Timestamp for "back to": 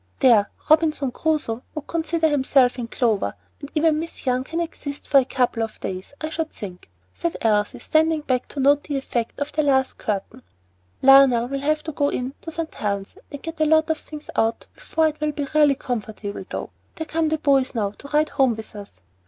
8.21-8.59